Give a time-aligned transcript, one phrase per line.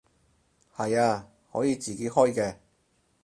[0.75, 2.55] 係啊，可以自己開嘅